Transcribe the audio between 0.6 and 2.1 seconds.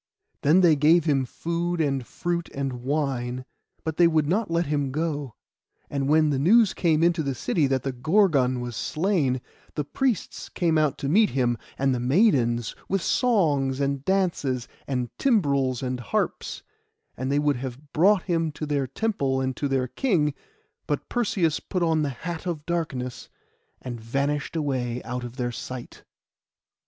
they gave him food, and